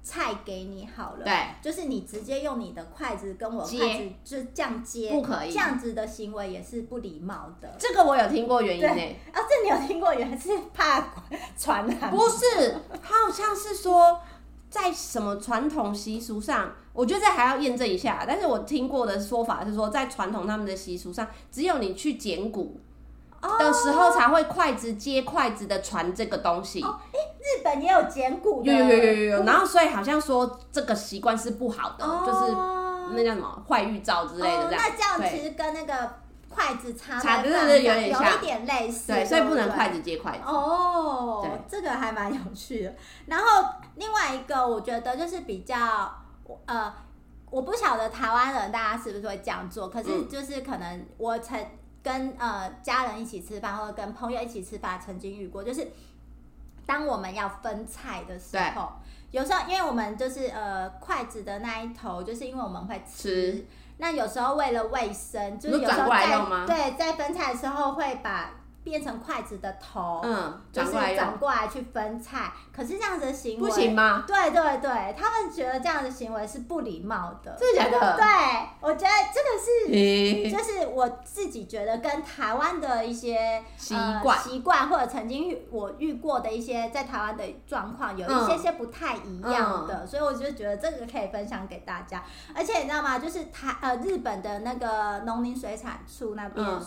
[0.03, 7.77] 菜给你好了，对，就是你直接用你的筷子跟我筷子就这样接，不可以，这样子的行为也是不礼貌的。
[7.79, 11.07] 这个我有听过原因呢，啊，这你有听过原因是怕
[11.57, 12.11] 传染？
[12.11, 14.21] 不是，好像是说
[14.71, 18.25] 在什么传统习俗上，我觉得这还要验证一下。
[18.27, 22.81] 但是我听过的说法是说，在传统他们的习俗上，只有你去捡骨
[23.41, 26.83] 的时候才会筷子接筷子的传这个东西。
[26.83, 34.83] 哦欸日本也有剪骨的，有有有有有，然后所以好像说这个习惯是不好的，哦、就是那叫什么坏预兆之类的这样。
[34.83, 36.13] 哦、那这样其实跟那个
[36.51, 39.11] 筷子插插对对对有点，有一点类似。
[39.11, 40.39] 对，所以不能筷子接筷子。
[40.45, 42.95] 哦，对这个还蛮有趣的。
[43.27, 43.65] 然后
[43.97, 45.77] 另外一个，我觉得就是比较
[46.67, 46.93] 呃，
[47.51, 51.59] 我不晓得台湾人大家是不是会这样做，可是就是可能我曾
[52.03, 55.87] 跟呃家人一起吃饭，或者跟朋友一起吃饭，曾经遇过，就是。
[56.87, 58.91] 当我们要分菜的时候，
[59.31, 63.67] 有时候因为我们就是呃筷子的那一头，就是因为我们会吃，吃
[63.99, 68.51] 那有时候为了卫生，就是有时候在对在分菜的时候会把。
[68.91, 72.53] 变成筷子的头，嗯，就是转过来去分菜。
[72.75, 74.25] 可是这样子的行为不行吗？
[74.27, 77.57] 对对对，他们觉得这样的行为是不礼貌的。
[77.57, 78.17] 真的假的？
[78.17, 78.27] 对，
[78.81, 92.25] 我觉得这个是，欸、就是我自己觉得跟台湾的一些习惯习惯，或者曾经遇我遇过的一些在台湾的状况，有一些些不太一样的，嗯、所以我就觉得这个可以分享给大家。
[92.53, 93.21] 而且你知道吗？
[93.21, 96.67] 就是台呃日本的那个农林水产处那边。
[96.67, 96.85] 嗯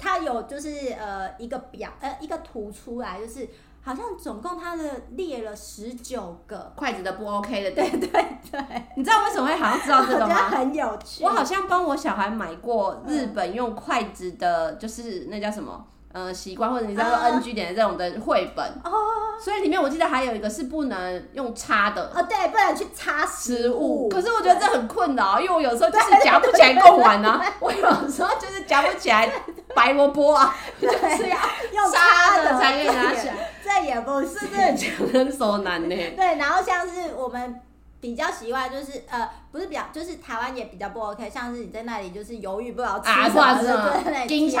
[0.00, 3.48] 它有就是呃一个表呃一个图出来，就是
[3.82, 8.08] 好像总共它的列了十九个筷子的不 OK 的，对对
[8.50, 8.60] 对。
[8.96, 10.34] 你知道为什么会好像知道这个吗？
[10.48, 11.22] 很有趣。
[11.22, 15.86] 我好像帮我小孩买过日本用筷子的，就是那叫什么？
[16.12, 18.90] 呃，习惯或者你知道说 NG 点的这种的绘本哦，
[19.40, 24.08] 所以里面我记得还有一个是不能用叉的哦，对，不能去插食物。
[24.08, 29.30] 可是我觉得这很困扰，因为我有时候就是夹不起来贡丸啊， 我有时候就是夹不起来
[29.74, 31.38] 白萝卜啊，就 是要
[31.72, 33.34] 用叉的才可以拿起来。
[33.62, 35.94] 这也不是，这讲很手难呢。
[36.16, 37.60] 对，然后像是我们。
[38.00, 44.58] 比较习惯就是呃，不是比较，就是台湾也比较不 OK，像是你在那里就是犹豫不知道吃什么，啊、对对对，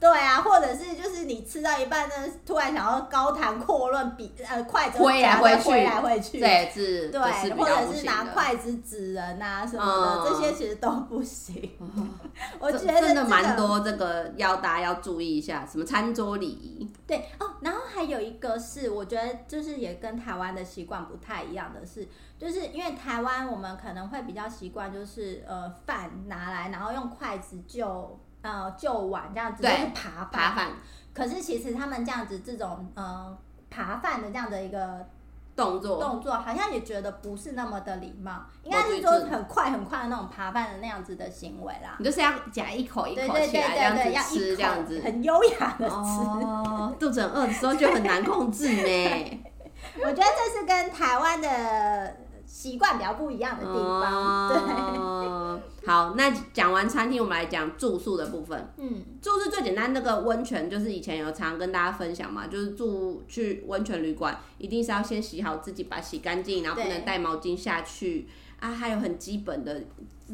[0.00, 7.20] 对啊，或者是就是你吃到一半呢，突然想要高谈阔论，比呃筷子挥来挥去，挥来挥去，对，是，对，
[7.54, 11.70] 或者是拿筷子指人啊什么的，嗯、这些其实都不行。
[11.78, 12.10] 嗯、
[12.58, 16.90] 我觉得、这个、真的蛮多这个要大家要注意一下，什么餐桌礼仪。
[17.06, 22.08] 对哦，然后还有一个是，我觉得就是也跟台湾的习惯不太一样的是。
[22.40, 30.28] 就是因为台湾，我们可能会比较习惯，就是呃饭拿来，然后用筷子就呃就碗这样子，就是扒饭。
[30.32, 30.68] 扒饭。
[31.12, 33.36] 可是其实他们这样子这种呃
[33.68, 35.06] 扒饭的这样的一个
[35.54, 41.96] 动作动作，好像也觉得不是那么的礼貌，应该是说很快很快的那种扒饭的那样子的行为啦。
[41.98, 45.94] 你就是要夹一口一口起来这样子吃，这样子很优雅的吃。
[45.94, 49.40] 哦，肚子很饿的时候就很难控制呢。
[50.02, 52.16] 我觉得这是跟台湾的。
[52.50, 54.12] 习惯比较不一样的地方。
[54.12, 58.68] 哦、对，好，那讲完餐厅，我们来讲住宿的部分。
[58.76, 68.26] 嗯，住宿最简单，那个温泉就是以前有常常跟大家分享嘛，就是住去温泉旅馆，一定是要先洗好自己，把洗干净，然后不能带毛巾下去
[68.58, 68.72] 啊。
[68.72, 69.80] 还有很基本的，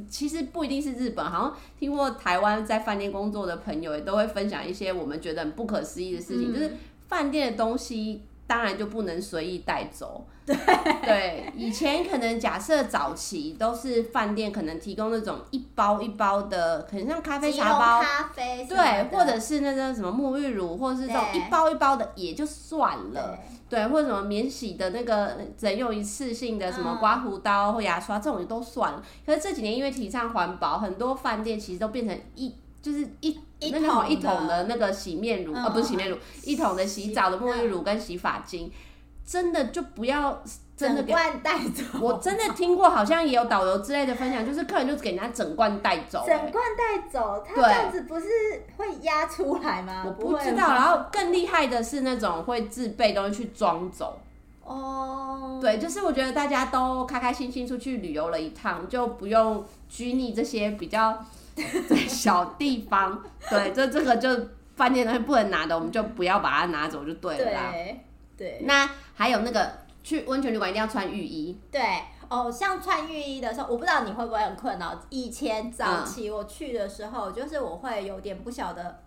[0.09, 6.72] 其实不一定是日本，好像听过台湾在饭店工作的朋友也都会分享一些我们觉得很不可思议的事情，嗯、就是
[7.09, 8.22] 饭店的东西。
[8.47, 10.27] 当然就不能随意带走。
[10.47, 10.57] 对
[11.03, 23.37] 对，以前可能假设早期都是饭店可能提供那种一包一包的，可能像咖啡茶包，咖啡对，或者是那个什么沐浴乳，或者是这种一包一包的也就算了。
[23.69, 29.03] 对，对，或者什么免洗的那个只用一次性的什么刮胡刀或牙刷，这种也都算了。
[29.27, 32.55] 可是这几年因为提倡环保，很多饭店其实都变成一。
[32.83, 38.71] 就是一一桶一桶的那个洗面乳，呃、嗯哦，不是洗面乳，一桶的洗澡的沐浴乳跟洗发精，
[39.25, 40.42] 真的就不要
[40.77, 41.83] 真的整罐带走。
[42.01, 48.27] 我真的听过，好像也有导游之类的分享，就是客人就给人家整罐带走，整罐带走，他这样子不是
[48.77, 50.03] 会压出来吗？
[50.05, 50.75] 我不知道。
[50.75, 54.21] 然后更厉害的是那种会自备东西去装走。
[54.64, 61.25] 哦，对，就是我觉得大家都开开心心出去旅游了一趟，就不用拘泥这些比较。
[61.88, 64.29] 在小地方，对，这这个就
[64.77, 67.73] 饭店东西不能拿的，我们就不要把它拿走就对了啦。
[67.73, 68.05] 对，
[68.37, 68.62] 对。
[68.66, 71.59] 那还有那个去温泉旅馆一定要穿浴衣。
[71.71, 71.81] 对，
[72.29, 75.01] 哦，像穿浴衣的时候，我不知道你会不会很困扰。
[75.09, 79.03] 以前早期我去的时候，嗯、就是我会有点不晓得。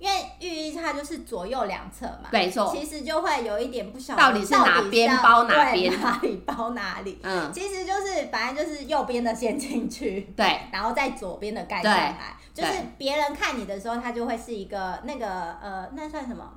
[0.00, 7.20] 因为浴衣它就是左右两侧嘛，没错，其实就会有一点不晓得到底是哪边包哪边， 哪里包哪里。
[7.22, 12.34] 嗯，其实就是反正就是右边的先进去，对，然后再左边的盖上来。
[12.54, 15.28] 就是别人看你的时候，它就会是一个那个
[15.62, 16.50] 呃，那算什么？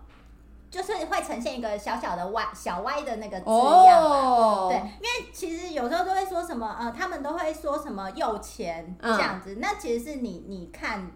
[0.72, 4.02] 就是会呈现一个小小的歪小歪的那个字样。
[4.02, 11.12] 哦，对，因为其实有时候都会说什么呃，他们都会说什么右前这样子，嗯、那其实是你你看。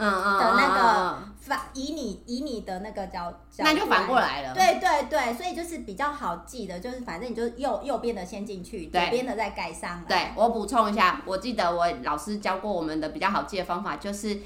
[0.00, 4.54] 嗯嗯的那个反以你以你的那个角角，那就反过来了。
[4.54, 10.02] 对对对，所以就是比较好记的，就是反正你就右右边的先进去，左边的再盖上。
[10.08, 14.38] 对，我补充一下，我记得我老师教过我们的比较好记的方法，就是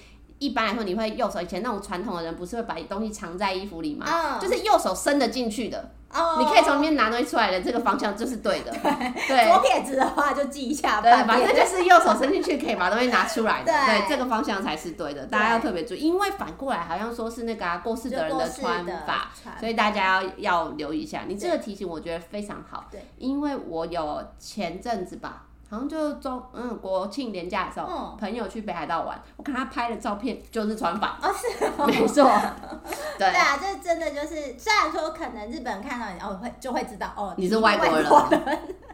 [0.44, 4.04] 一般来说你会右手，以前那种传统的人不是会把东西藏在衣服里吗？
[4.06, 5.90] 嗯，就是右手伸得进去的。
[6.12, 8.70] 哦，你可以从里面拿东西出来的，这个方向就是对的。
[8.72, 11.00] 对，左撇子的话就记一下。
[11.00, 13.72] 对，反正就是右手伸进去可以把东西拿出来的。
[13.72, 21.22] 对，这个方向才是对的，大家要特别注意，因为反过来好像说是那个过世的人的穿法，所以大家要要留意一下。
[21.26, 22.84] 你这个提醒我觉得非常好。
[22.92, 25.46] 对，因为我有前阵子吧。
[25.74, 32.30] 然后就中嗯国庆年假的时候，嗯、朋友去北海道玩，我看他拍的照片就是穿法，哦是哦，没错，
[33.18, 38.06] 对，对啊，这真的就是虽然说可能日本人看到你哦会就会知道哦你是外国人，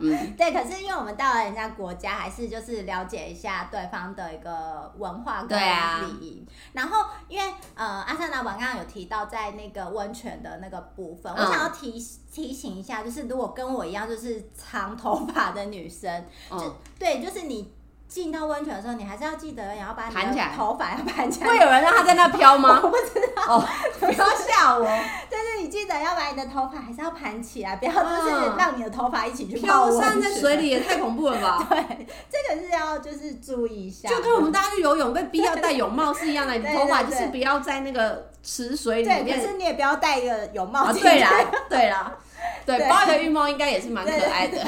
[0.01, 0.20] 嗯，
[0.53, 6.47] 对，可是因为我们到了人家国家，还是就是了解一下对方的一个文化跟礼仪。
[6.47, 11.93] 啊、然后因为呃阿善老板刚刚有提到在那个温泉的那个部分，嗯、我想要提
[12.33, 17.73] 提醒一下，就是如果跟我一样就是长头发的女生，嗯、就对，就是你。
[18.11, 21.47] 进到温泉的时候，你还是要记得，然后把你的头发要盘起来。
[21.49, 22.81] 会有人让他在那飘吗？
[22.83, 23.57] 我不知道。
[23.57, 23.65] 哦，
[24.01, 24.85] 不要吓我。
[25.31, 30.01] 但是你记得要把你的头发还是要盘起来，不要就是让你的头发一起去泡温泉。
[30.01, 31.65] 飘散在水里也太恐怖了吧？
[31.71, 34.09] 对，这个是要就是注意一下。
[34.09, 39.25] 就跟我们大家去游泳被逼要戴泳帽是一样的，你头发就是不要在那个池水里面。
[39.25, 40.93] 对，可是你也不要戴一个泳帽。
[40.93, 41.31] 对啦，
[41.71, 42.13] 对啦，
[42.67, 44.59] 对，包一个浴帽应该也是蛮可爱的，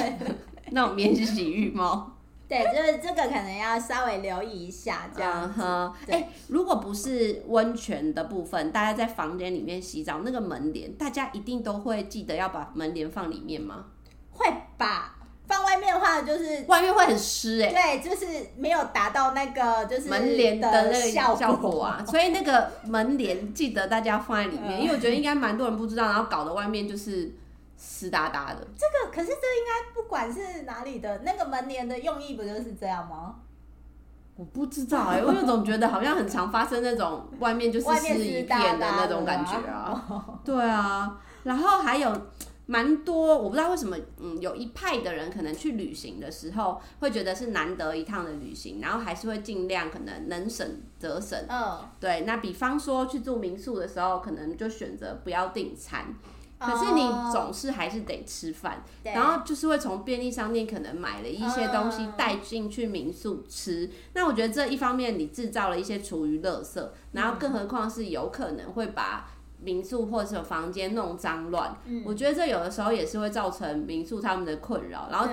[0.70, 2.08] 那种免洗浴帽。
[2.52, 5.62] 对，就是这个可能要稍微留意一下，这样子。
[5.62, 5.92] 哎、uh huh.
[6.08, 13.86] 欸，如果不是温泉的部分，大家在房间里面洗澡，那个门帘，大家一定都会记得要把门帘放里面吗？
[14.32, 17.70] 会吧，放外面的话就是外面会很湿哎。
[17.70, 18.26] 对，就是
[18.58, 22.04] 没有达到那个就是门帘的那个效果啊。
[22.06, 27.32] 所以那个门帘记得大家放在里面，因为我觉得应该蛮多人不知道，然后搞得外面就是。
[27.84, 33.34] 湿哒哒的，这个可是这应该不管是哪里的那个门帘的用意不就是这样吗？
[34.36, 40.00] 我不知道哎、欸， 我有种觉得好像很常发生那种外面就是湿一片的那种感觉啊。
[40.44, 42.10] 对啊，然后还有
[42.66, 51.38] 蛮多，我不知道为什么，嗯，有一派的人可能去旅行的时候会觉得是难得一趟的旅行，然后还是会尽量可能能省则省。
[51.48, 56.06] 嗯，对，那比方说去住民宿的时候，可能就选择不要订餐。
[56.64, 57.00] 可是你
[57.32, 63.86] 总是还是得吃饭，对然后就是会从便利商店可能买了一些东西带进去民宿吃。
[63.86, 69.28] 嗯、那我觉得这一方面你制造了一些厨余垃圾，然后更何况是有可能会把
[69.60, 75.08] 民宿或者房间弄脏乱，嗯，我觉得这有的时候也是会造成民宿他们的困扰。
[75.10, 75.28] 然后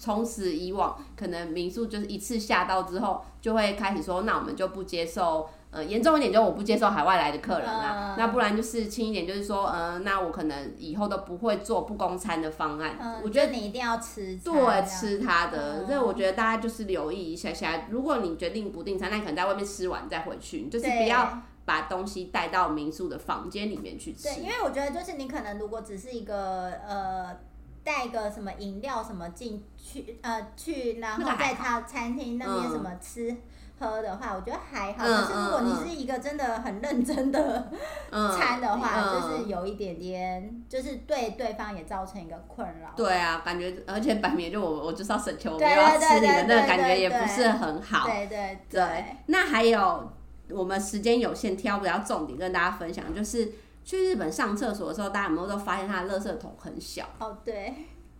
[0.00, 5.48] 从此以往，可能民宿就是一次下到之后，就会开始说，那我们就不接受。
[5.74, 12.96] 呃，严重一点就我不接受海外来的客人啊，嗯、那不然就是轻一点，就是说，呃，那我可能以后都不会做不供餐的方案。
[13.00, 15.84] 嗯、我觉得你一定要吃，对，吃它的。
[15.84, 24.28] 所以、嗯、我觉得大家就是留意一下下，如果你决定不订餐，那你可能在外面吃完再回去，就是不要把东西带到民宿的房间里面去吃。
[24.28, 27.36] 对，因为我觉得就是你可能如果只是一个呃
[27.82, 33.32] 带个什么饮料什么进去呃去，然后在他餐厅那边什么吃。
[33.32, 33.38] 嗯
[33.78, 35.04] 喝的话，我觉得还好。
[35.04, 37.70] 可是如果你是一个真的很认真的
[38.10, 42.92] 餐的话，就是有一点点，就是对对方也造成一个困扰。
[42.96, 48.06] 对啊，感觉而且摆明就我我就是要省钱，我不要吃你的，那个感觉也不是很好。
[48.06, 49.04] 对对对，对。
[49.26, 50.12] 那还有
[50.50, 53.52] 我们时间有限，挑比较重点跟大家分享，就是
[53.84, 57.04] 去日本上厕所的时候，大家有没有都发现它的垃圾桶很小？
[57.18, 57.74] 哦，对。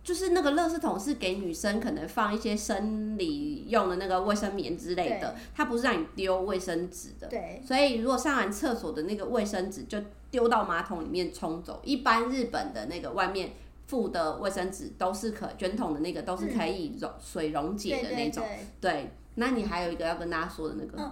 [0.05, 7.27] 就是那个垃圾桶是给女生可能放一些生理用的那个卫生棉之类的，它不是让你丢卫生纸的。
[7.27, 7.59] 对。
[7.65, 9.99] 所以如果上完厕所的那个卫生纸就
[10.29, 13.53] 丢到马桶里面冲走，一般日本的那个外面
[13.87, 18.43] 附的卫生纸都是可卷筒的那个都是可以溶水溶解的那种。
[18.43, 19.11] 对，对，对，对。
[19.37, 21.01] 那你还有一个要跟大家说的那个。
[21.01, 21.11] 嗯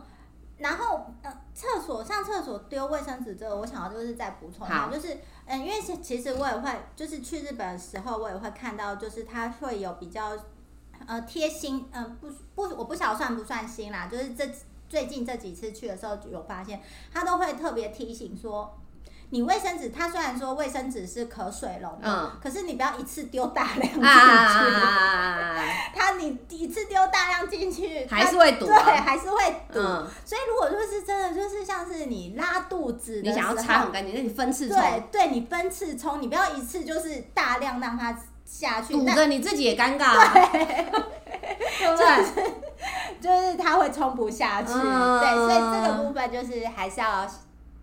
[0.63, 10.31] 然后，呃，厕所上厕所丢卫生纸这个，我想要就是再补充一下，就是，嗯，因为其实我也会，就是去日本的时候，我也会看到，就是它会有比较，
[11.05, 14.49] 呃，贴心，嗯、呃，不不，我不晓得算不算新啦，就是这
[14.87, 18.79] 最近这几次去的时候，有发现，他都会特别提醒说。
[19.29, 24.05] 你卫生纸，它虽然说卫生纸是可水溶的，嗯，可是你不要一次丢大量进去。
[24.05, 25.55] 啊、
[25.95, 29.37] 它你一次丢大量进去，还是会堵、啊，对，还是会
[29.71, 29.79] 堵。
[29.79, 34.77] 嗯、所以如果说是真的，就是像是你拉肚子，你想要擦很干净，那你分次冲。
[34.77, 38.15] 对，对你分次冲，你不要一次就是大量让它
[38.45, 40.31] 下去，堵着你自己也尴尬。
[40.53, 40.85] 对，
[41.97, 42.51] 就是
[43.19, 44.73] 就是它会冲不下去。
[44.73, 47.27] 嗯、对，所以这个部分就是还是要。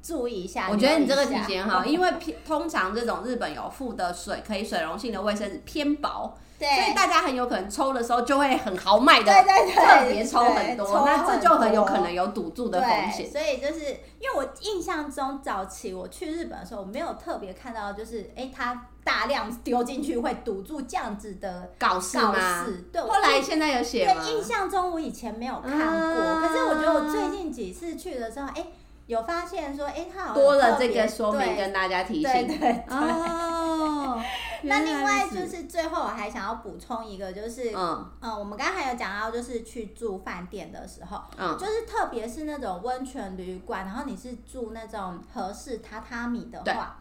[0.03, 13.31] 注意一下，我觉得你这个提醒很好， 因为偏通常这种日本有附的水可以水溶性的卫生纸偏薄，对，所以大家很有可能抽的时候就会很豪迈的，对对对，特别抽很多，那这就很有可能有堵住的风险。
[13.31, 13.81] 所以就是
[14.19, 22.67] 因为我印象中早期我去日本的时候，我没有特别看到就是哎、欸，它大量丢进去会堵住这样子的告示吗？
[22.91, 24.23] 对，后来现在有写吗？
[24.25, 28.73] 对，印象中我以前没有看过，啊、可是我觉得我最近几次去的时候，哎、欸。
[29.11, 32.85] 有发现说，哎、欸，它好像多了这个说明跟大家提醒，对对对。
[32.89, 34.23] 哦，
[34.63, 46.97] 那另外就是最后我还想要补充一个，就是嗯嗯，我们刚刚还有讲到，就是去住饭店的时候，嗯，就是特别是那种温泉旅馆，然后你是住那种合适榻榻米的话。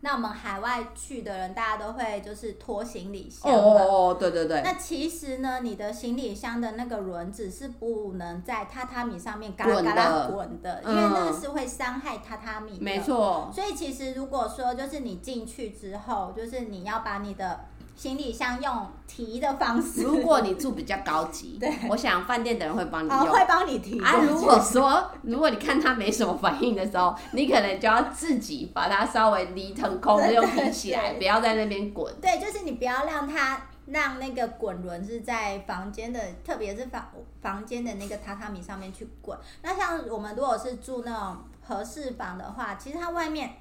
[0.00, 3.52] 那我们海外去的人，大家都会就是拖行李箱。
[3.52, 4.62] 哦哦哦，对对对。
[4.62, 12.84] 那其实呢，你的行李箱的那个轮子是不能在榻榻米上面嘎啦嘎啦滚的，因为那个是会伤害榻榻米的。
[12.84, 13.50] 没错。
[13.52, 17.60] 所以其实如果说就是你进去之后，就是你要把你的。
[17.98, 24.00] 行李箱用提的方式，如果你住比较高级， 对，我想饭店的人会帮你用，会帮你提。
[24.00, 32.14] 啊，如果说如果你看他没什么反应的时候，你可能就要自己把它稍微离腾空，用提起来， 不要在那边滚。
[32.20, 37.04] 对，就是你不要让它让那个滚轮是在房间的，特别是房
[37.42, 39.36] 房间的那个榻榻米上面去滚。
[39.62, 43.56] 那像我们如果是住那种合适房的话，其实它外面，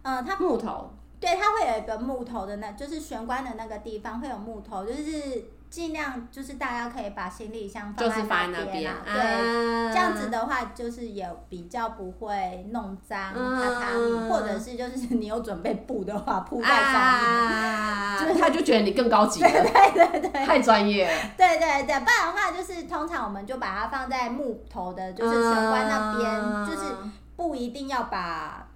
[0.00, 0.90] 呃，它木头。
[1.24, 8.98] 对，它会有一个木头的那，就是玄关的那个地方会有木头，就是尽量就是大家可以把行李箱放在那边啊。
[9.04, 17.02] 对，啊、这样子的话就是也比较不会弄脏榻榻米，啊、或者是就是 你有准备布的话铺在上面，
[17.32, 19.62] 啊、 就是他就觉得你更高级了，对
[19.92, 21.12] 对对对，太专业了。
[21.36, 26.94] 对对对，不然的话就是通常我们就把它放在木头的，就是玄关那边，啊、就是
[27.34, 28.68] 不一定要把。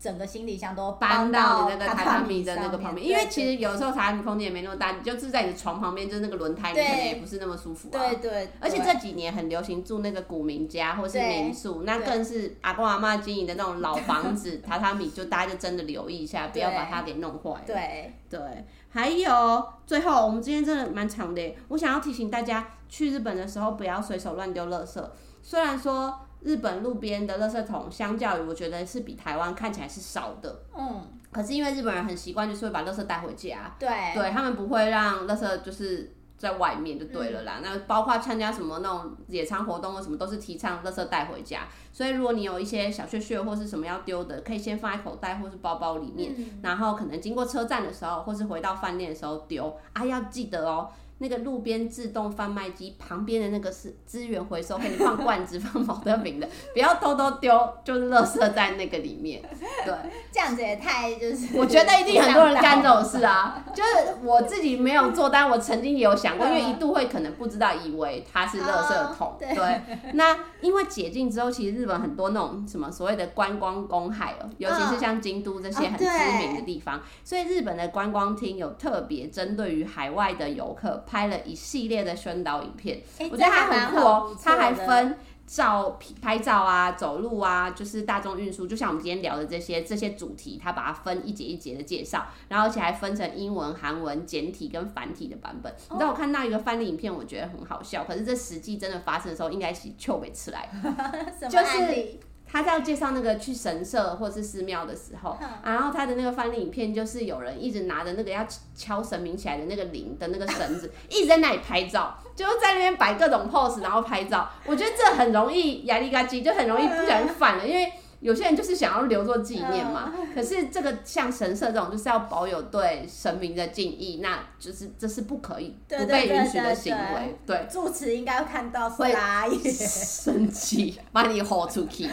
[0.00, 8.00] 整个行李箱都搬到你那个榻榻米的那个旁边，因为其实有时候榻榻米空间也没那么大，你就是在你的床旁边，就是那个轮胎，你可能也不是那么舒服啊。
[8.00, 8.48] 对对。
[8.58, 17.62] 而且这几年很流行住那个古民家或是民宿，那更是阿公阿妈经营的那种老房子，榻榻米就大家就真的留意一下，不要把它给弄坏了。
[17.66, 18.40] 对对。
[18.88, 25.04] 还有最后，我们今天真的蛮长的，我想要提醒大家，去日本的时候不要随手乱丢垃圾，
[25.42, 26.18] 虽然说。
[26.42, 30.62] 日本路边的垃圾桶，相较于我觉得是比台湾看起来是少的。
[30.76, 33.74] 嗯，可是因为日本人很习惯，就是会把垃圾带回家。
[33.78, 37.56] 对，对他们不会让垃圾就是在外面就对了啦。
[37.58, 41.68] 嗯、那包括参加什么那种野餐活动或什么，都是提倡垃圾带回家。
[41.92, 50.88] 所以如果你有一些小屑屑或是什么要丢的，可以先放在口袋或是包包里面，嗯、然后可能经过车站的时候，或是回到饭店的时候丢啊，要记得哦。
[51.22, 59.42] 那个路边自动贩卖机旁边的那个是资源回收，可以放罐子、放保特瓶的， 不要偷偷丢，就是垃圾在那个里面。
[59.84, 59.94] 对，
[60.32, 61.48] 这样子也太就是。
[61.60, 69.36] 我觉得一定很多人干这种事啊， 就是我自己没有做，但我曾经也有想过，因为一度会可能不知道，以为它是垃圾桶。
[69.38, 69.80] 对，对。
[70.14, 76.06] 那因为解禁之后，其实日本很多那种什么所谓的观光公海哦，尤其是像京都这些很知
[76.38, 81.04] 名的地方，所以日本的观光厅有特别针对于海外的游客。
[81.10, 84.36] 拍了一系列的宣导影片，欸、我觉得他很酷哦。
[84.40, 95.72] 它还分照拍照啊、走路啊，就是大众运输，就像我们今天聊的这些这些主题，它把它分一节一节的介绍，然后而且还分成英文、韩文、简体跟繁体的版本。
[95.72, 100.70] 哦、你知道我看到一个范例影片，我觉得很好笑，可是这实际真的发生的时候，应该是秋北吃来，
[101.50, 102.20] 就是。
[102.50, 114.50] 他在介绍那个去神社或是寺庙的时候，然后他的那个翻译影片就是有人一直拿着那个要敲神明起来的那个铃的那个绳子， 一直在那里拍照，就在那边摆各种 pose，然后拍照。
[114.66, 117.92] 我觉得这很容易压力嘎叽，就很容易不小心反了，因为。
[118.20, 127.38] 有些人就是想要留作纪念嘛，可是这个像神社这种，就是要保有对神明的敬意，那就是这是不可以不被允许的行为。
[127.46, 129.10] 对，住持应该会看到会
[129.72, 132.06] 生气，把你吼出去。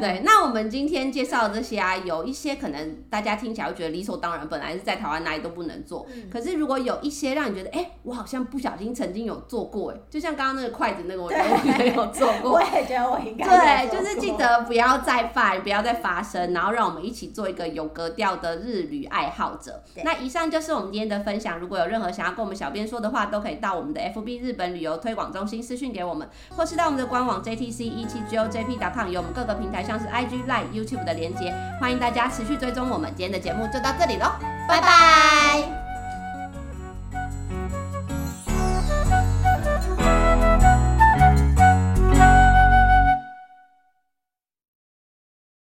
[0.00, 6.06] 对，那我们今天介绍的这些啊，有一些可能大家听起来会觉得理所当然，本来是在台湾哪里都不能做。
[6.32, 12.52] 可是如果有一些让你觉得，哎，我好像不小心曾经有做过，哎，就像刚刚那个筷子那个，我觉得我没有做过。
[12.56, 13.44] 我也觉得我应该
[13.86, 15.49] 对，就是记得不要再犯。
[15.58, 19.82] 不要再发生，然后让我们一起做一个有格调的日旅爱好者。
[20.04, 21.58] 那以上就是我们今天的分享。
[21.58, 33.10] 如果有任何想要跟我们小编说的话，都可以到我们的 FB 日本旅游推广中心私讯给我们，或是到我们的官网 JTC 一七 GOJP.com，有我们各个平台像是 IG、Line、YouTube 的连接，欢迎大家持续追踪我们。
[33.16, 34.32] 今天的节目就到这里喽，
[34.68, 35.79] 拜拜。